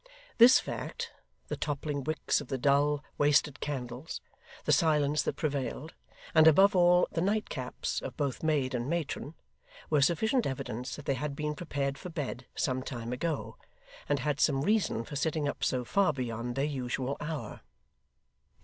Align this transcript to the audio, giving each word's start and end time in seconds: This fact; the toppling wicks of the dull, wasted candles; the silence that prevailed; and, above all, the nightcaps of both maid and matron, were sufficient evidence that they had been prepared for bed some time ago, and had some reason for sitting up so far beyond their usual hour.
This 0.39 0.59
fact; 0.59 1.11
the 1.47 1.55
toppling 1.55 2.03
wicks 2.03 2.41
of 2.41 2.47
the 2.47 2.57
dull, 2.57 3.03
wasted 3.19 3.59
candles; 3.59 4.19
the 4.65 4.71
silence 4.71 5.21
that 5.21 5.35
prevailed; 5.35 5.93
and, 6.33 6.47
above 6.47 6.75
all, 6.75 7.07
the 7.11 7.21
nightcaps 7.21 8.01
of 8.01 8.17
both 8.17 8.41
maid 8.41 8.73
and 8.73 8.89
matron, 8.89 9.35
were 9.91 10.01
sufficient 10.01 10.47
evidence 10.47 10.95
that 10.95 11.05
they 11.05 11.13
had 11.13 11.35
been 11.35 11.53
prepared 11.53 11.99
for 11.99 12.09
bed 12.09 12.47
some 12.55 12.81
time 12.81 13.13
ago, 13.13 13.57
and 14.09 14.17
had 14.17 14.39
some 14.39 14.63
reason 14.63 15.03
for 15.03 15.15
sitting 15.15 15.47
up 15.47 15.63
so 15.63 15.85
far 15.85 16.11
beyond 16.13 16.55
their 16.55 16.65
usual 16.65 17.15
hour. 17.19 17.61